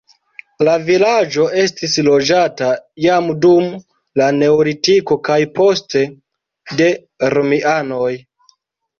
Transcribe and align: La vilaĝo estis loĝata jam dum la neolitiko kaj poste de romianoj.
La 0.67 0.73
vilaĝo 0.85 1.43
estis 1.63 1.91
loĝata 2.05 2.69
jam 3.03 3.27
dum 3.43 3.67
la 4.21 4.29
neolitiko 4.37 5.17
kaj 5.29 5.37
poste 5.59 6.01
de 6.81 6.89
romianoj. 7.35 8.09